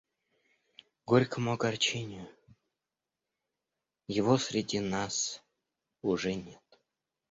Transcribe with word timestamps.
К 1.05 1.09
горькому 1.09 1.51
огорчению, 1.53 2.27
его 4.07 4.39
среди 4.39 4.79
нас 4.79 5.43
уже 6.01 6.33
нет. 6.33 6.81